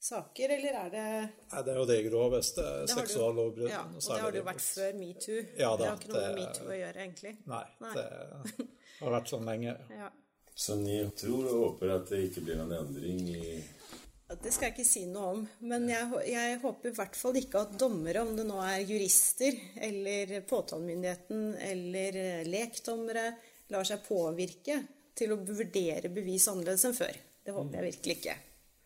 [0.00, 1.06] saker, eller er det
[1.52, 3.72] Nei, det er jo det groveste seksuallovbruddene.
[3.72, 5.42] Ja, og det har det jo vært før metoo.
[5.60, 7.34] Ja det har ikke noe med metoo å gjøre, egentlig.
[7.50, 7.92] Nei, Nei.
[7.96, 8.66] det
[9.00, 9.76] har vært sånn lenge.
[10.00, 10.10] Ja.
[10.60, 13.60] Så ni tror og håper at det ikke blir noen endring i
[14.28, 15.44] Det skal jeg ikke si noe om.
[15.70, 19.56] Men jeg, jeg håper i hvert fall ikke at dommere, om det nå er jurister
[19.88, 23.24] eller påtalemyndigheten eller eh, lekdommere,
[23.70, 24.80] lar seg påvirke
[25.16, 27.16] til å vurdere bevis annerledes enn før.
[27.44, 28.36] Det håper jeg virkelig ikke.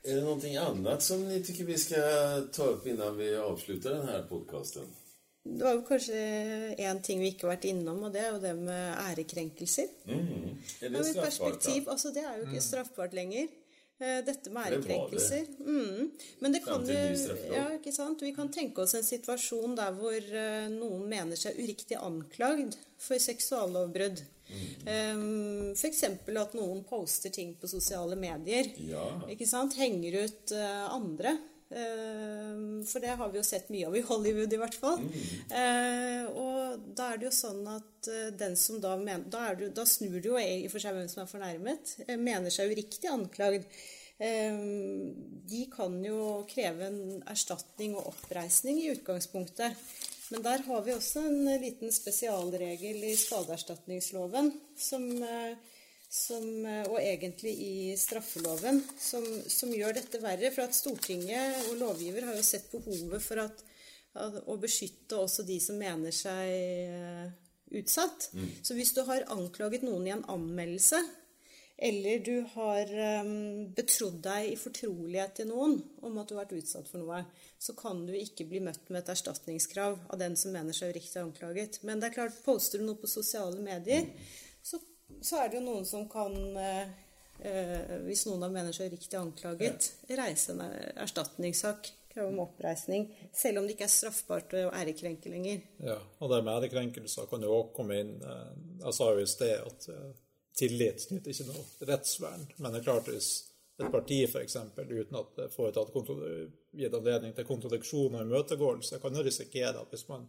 [0.05, 4.19] Er det noe annet som ni syns vi skal ta opp innan vi avslutter denne
[4.29, 4.85] podcasten?
[5.45, 6.21] Det var jo kanskje
[6.81, 9.91] én ting vi ikke har vært innom, og det er jo det med ærekrenkelser.
[10.09, 10.55] Mm.
[10.81, 11.91] Er det straffbart perspektiv, da?
[11.93, 12.69] altså Det er jo ikke Mm.
[12.71, 13.49] straffbart lenger.
[14.01, 14.79] Eh, Dette med Det var det.
[14.79, 15.47] ærekrenkelser.
[15.61, 16.11] Mm.
[16.41, 18.21] Men det kan jo ja, ikke sant?
[18.23, 23.15] Vi kan tenke oss en situasjon der hvor eh, noen mener seg uriktig anklagd for
[23.19, 24.23] seksuallovbrudd.
[24.45, 25.73] Mm.
[25.73, 26.03] F.eks.
[26.05, 28.69] at noen poster ting på sosiale medier.
[28.89, 29.07] Ja.
[29.33, 29.77] Ikke sant?
[29.81, 31.33] Henger ut eh, andre.
[31.75, 35.01] Eh, For det har vi jo sett mye av i Hollywood, i hvert fall.
[35.49, 39.73] Eh, og da er det jo sånn at eh, den som da mener Da, det,
[39.75, 41.97] da snur det jo i for seg hvem som er fornærmet.
[42.07, 43.67] eh, Mener seg uriktig anklagd.
[44.25, 49.75] De kan jo kreve en erstatning og oppreisning i utgangspunktet.
[50.35, 54.51] Men der har vi også en liten spesialregel i skadeerstatningsloven
[54.83, 55.55] som eh,
[56.15, 60.53] som, eh, og egentlig i straffeloven, som, som gjør dette verre.
[60.55, 63.65] For at Stortinget og lovgiver har jo sett behovet for at,
[64.47, 67.27] å beskytte også de som mener seg eh,
[67.81, 68.29] utsatt.
[68.35, 68.51] Mm.
[68.63, 71.01] Så hvis du har anklaget noen i en anmeldelse,
[71.77, 72.91] eller du har
[73.25, 77.25] um, betrodd deg i fortrolighet til noen om at du har vært utsatt for noe,
[77.59, 81.19] så kan du ikke bli møtt med et erstatningskrav av den som mener seg uriktig
[81.25, 81.81] anklaget.
[81.83, 84.07] Men det er klart, poster du noe på sosiale medier,
[84.63, 84.79] så,
[85.19, 86.95] så er det jo noen som kan eh,
[87.43, 91.91] eh, Hvis noen da mener seg uriktig anklaget, reise en erstatningssak.
[92.15, 93.09] Krav om oppreisning.
[93.35, 95.65] Selv om det ikke er straffbart å ærekrenke lenger.
[95.83, 98.53] Ja, og det med ærekrenkelser kan jo òg komme inn eh,
[98.85, 99.89] Jeg sa jo i sted at
[100.55, 102.43] eh, tillit knytter ikke noe rettsvern.
[102.59, 103.29] Men det er klart hvis
[103.75, 104.57] et parti f.eks.
[104.57, 110.09] uten at det er gitt anledning til kontradiksjon og imøtegåelse, kan jo risikere at hvis
[110.09, 110.23] man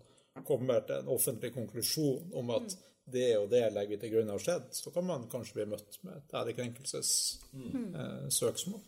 [0.43, 4.41] kommer til en offentlig konklusjon om at det og det legger vi til grunn har
[4.41, 8.81] skjedd, så kan man kanskje bli møtt med et ærekrenkelsessøksmål.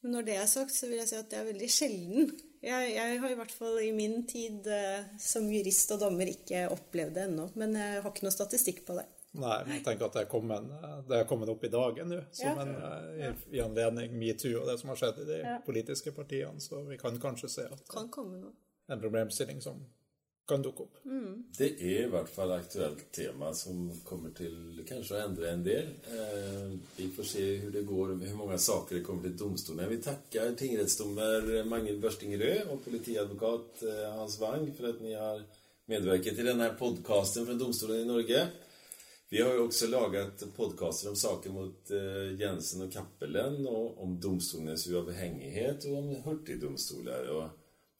[0.00, 2.32] Men når det er sagt, så vil jeg si at det er veldig sjelden.
[2.62, 6.70] Jeg, jeg har i hvert fall i min tid eh, som jurist og dommer ikke
[6.72, 7.44] opplevd det ennå.
[7.58, 9.06] Men jeg har ikke noe statistikk på det.
[9.34, 10.70] Nei, men jeg tenker at det er kommet,
[11.08, 12.62] det er kommet opp i dagen nå, som Ja.
[12.62, 12.70] en,
[13.20, 15.58] eh, i, i anledning metoo og det som har skjedd i de Ja.
[15.66, 16.60] politiske partiene.
[16.60, 18.50] Så vi kan kanskje se at Kan komme noe.
[18.86, 19.84] det er en problemstilling som
[20.48, 20.96] kan dukke opp.
[21.04, 21.44] Mm.
[21.58, 25.90] Det er i hvert fall aktuelt tema som kommer til kanskje å endre en del.
[26.08, 29.88] Eh, vi får se hur det går, hur mange saker det kommer til domstolen.
[29.90, 35.44] Vi takker tingsrättsdommer Magnhild Børstingerød og politiadvokat eh, Hans Wang for at ni har
[35.86, 38.48] medverket i denne podcasten fra domstolen i Norge.
[39.30, 44.14] Vi har jo også laget podcaster om saker mot eh, Jensen og Cappelen, og om
[44.20, 47.28] domstolenes uavhengighet og om hurtigdomstoler.
[47.36, 47.50] Og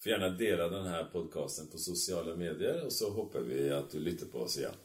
[0.00, 4.30] får gjerne dele denne podcasten på sosiale medier, og så håper vi at du lytter
[4.32, 4.80] på oss igjen.